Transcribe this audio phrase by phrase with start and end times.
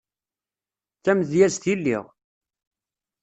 [0.97, 2.05] D tamedyazt i lliɣ.